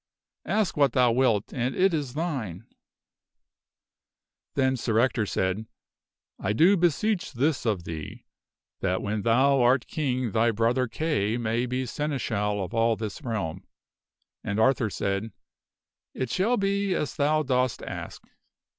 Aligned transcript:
Ask 0.47 0.75
what 0.75 0.93
thou 0.93 1.11
wilt 1.11 1.53
and 1.53 1.75
it 1.75 1.93
is 1.93 2.15
thine!" 2.15 2.65
Then 4.55 4.75
Sir 4.75 4.97
Ector 4.97 5.27
said," 5.27 5.67
I 6.39 6.53
do 6.53 6.69
craveth 6.69 6.69
a 6.69 6.69
boon 6.69 6.79
beseech 6.79 7.33
this 7.33 7.65
of 7.67 7.83
thee 7.83 8.21
i 8.23 8.27
that 8.79 9.03
when 9.03 9.21
thou 9.21 9.61
art 9.61 9.85
King 9.85 10.31
thy 10.31 10.49
brother 10.49 10.85
of 10.85 10.85
Arthur. 10.85 10.97
Kay 10.97 11.37
mav 11.37 11.69
be 11.69 11.85
Seneschal 11.85 12.63
of 12.63 12.73
all 12.73 12.95
this 12.95 13.21
realm." 13.21 13.63
And 14.43 14.59
Arthur 14.59 14.89
said,' 14.89 15.33
It 16.15 16.31
shall 16.31 16.57
be 16.57 16.95
as 16.95 17.15
thou 17.17 17.43
dost 17.43 17.83
ask." 17.83 18.23